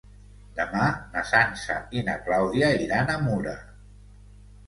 Demà 0.59 0.85
na 1.17 1.21
Sança 1.31 1.75
i 1.99 2.01
na 2.09 2.15
Clàudia 2.23 2.71
iran 2.87 3.11
a 3.17 3.17
Mura. 3.27 3.57